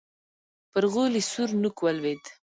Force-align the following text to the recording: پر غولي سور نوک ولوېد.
پر 0.71 0.83
غولي 0.93 1.21
سور 1.31 1.49
نوک 1.61 1.77
ولوېد. 1.81 2.23